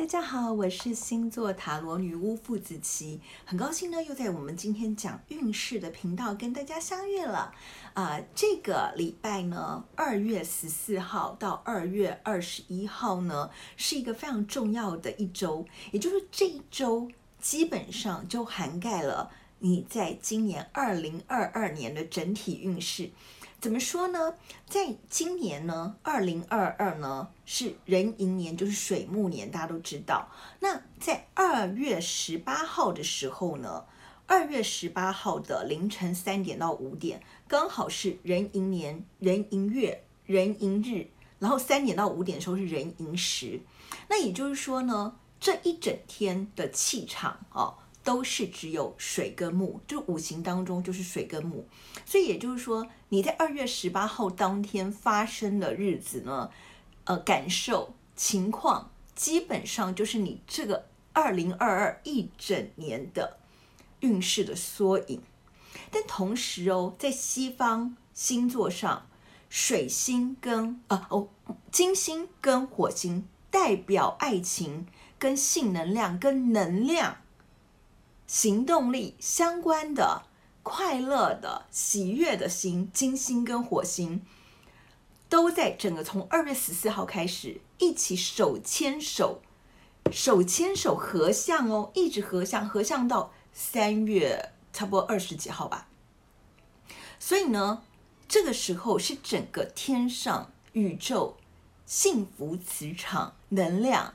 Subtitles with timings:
[0.00, 7.52] 大家好，我是星座塔罗女巫傅子琪，很高兴呢，又在我们今天讲运势的频道跟大家相遇了。
[7.92, 17.06] 啊、这个礼拜呢，二月十四号到二月二十一号呢，是一个非常重要的一周，也就是这一周
[17.38, 23.10] 基本上就涵盖了你在今年二零二二年的整体运势。
[23.60, 24.34] 怎么说呢？
[24.66, 30.30] 在今年呢，二零二二呢是壬寅年，就是水木年，大家都知道。
[30.60, 33.84] 那在二月十八号的时候呢，
[34.26, 43.60] 二月十八号的凌晨三点到五点，刚好是壬寅年、壬寅月、壬寅日，然后三点到五点的时候是壬寅时。
[44.08, 47.74] 那也就是说呢，这一整天的气场哦。
[48.02, 51.66] 都是只有水跟木，就五行当中就是水跟木，
[52.06, 56.50] 所以也就是说，你在二月十八号当天发生的日子呢，
[57.04, 63.38] 呃，感受情况基本上就是你这个二零二二一整年的
[64.00, 65.20] 运势的缩影。
[65.90, 69.06] 但同时哦，在西方星座上，
[69.48, 71.28] 水星跟啊哦
[71.70, 74.86] 金星跟火星代表爱情
[75.18, 77.18] 跟性能量跟能量。
[78.30, 80.22] 行动力相关的、
[80.62, 84.24] 快乐的、喜悦的星，金星跟火星，
[85.28, 89.42] 都在整个从二月十四号开始一起手牵手、
[90.12, 95.88] 手牵手合相哦，一直合相，合相到三月差不多二十几号吧。
[97.18, 97.82] 所以呢，
[98.28, 101.36] 这个时候是整个天上宇宙
[101.84, 104.14] 幸福磁场能量。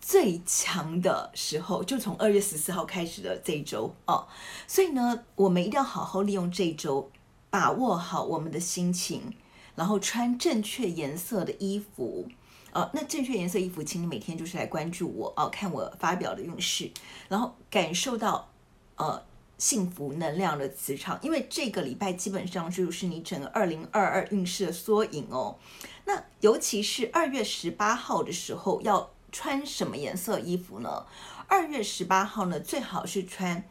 [0.00, 4.26] 最强的时候就从二月十四号开始的这一周哦，
[4.66, 7.10] 所以呢，我们一定要好好利用这一周，
[7.50, 9.34] 把握好我们的心情，
[9.76, 12.26] 然后穿正确颜色的衣服。
[12.72, 16.90] 呃，那正确颜色衣服，请你每天就是来关注我哦，看我发表的运势，
[17.28, 18.48] 然后感受到
[18.96, 19.22] 呃
[19.58, 25.58] 幸福能量的磁场，因为这个礼拜基本上就是你整个二零二二运势的缩影哦。
[26.06, 29.10] 那尤其是二月十八号的时候要。
[29.32, 31.06] 穿什么颜色衣服呢？
[31.46, 33.68] 二月十八号呢，最好是穿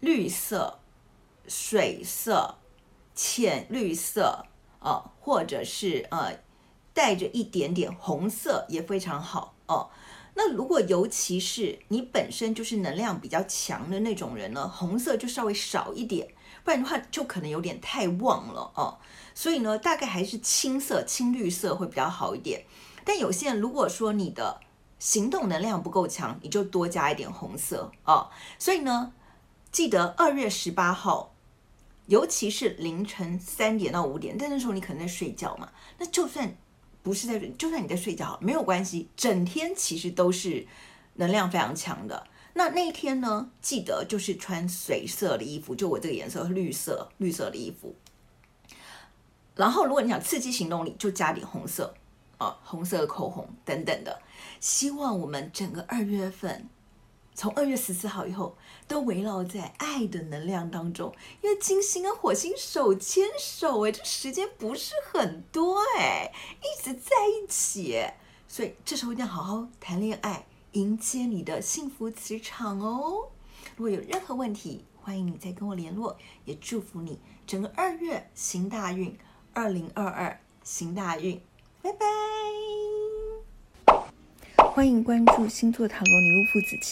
[0.00, 0.80] 绿色、
[1.46, 2.56] 水色、
[3.14, 4.46] 浅绿色
[4.80, 6.38] 哦，或者是呃
[6.94, 9.90] 带着一点点红色也非常好哦。
[10.34, 16.28] 那如果尤其是你本身就是能量比较强的那种人呢，红色就稍微少一点，
[16.64, 18.98] 不然的话就可能有点太旺了哦。
[19.34, 22.64] 所以呢，大概还是青色、青绿色会比较好一点。
[23.10, 24.60] 但有些人如果说你的
[25.00, 28.30] 行动能量不够强，你就多加一点红色哦。
[28.56, 29.12] 所以呢，
[29.72, 31.34] 记得二月十八号，
[32.06, 35.72] 尤其是凌晨三点到五点，但那时候你可能在睡觉嘛。
[35.98, 36.56] 那就算
[37.02, 40.68] 不是在，就算你在睡觉，没有关系，整天其实都是
[41.14, 42.28] 能量非常强的。
[42.54, 47.96] 那那一天呢，记得就是穿水色的衣服，就我这个颜色，绿色，绿色的衣服。
[49.56, 51.92] 然后，如果你想刺激行动力，就加点红色。
[52.40, 54.18] 哦，红色的口红等等的，
[54.60, 56.66] 希望我们整个二月份，
[57.34, 58.56] 从二月十四号以后，
[58.88, 61.14] 都围绕在爱的能量当中。
[61.42, 68.02] 因为金星跟火星手牵手，哎，这时间不是很多，哎，一直在一起，
[68.48, 73.28] 所以这时候一定要好好谈恋爱，迎接你的幸福磁场哦。
[73.76, 79.14] 如果有任何问题，欢迎你再跟我联络，也祝福你整个二月行大运，
[79.52, 81.38] 二零二二行大运。
[81.82, 82.29] 拜拜！
[84.80, 86.88] 欢迎关注星座塔罗女巫傅子琪。